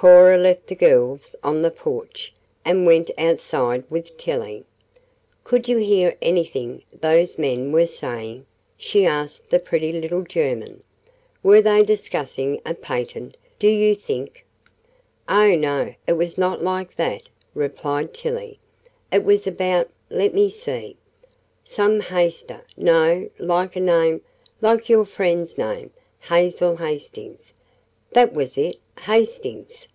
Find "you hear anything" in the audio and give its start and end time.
5.68-6.84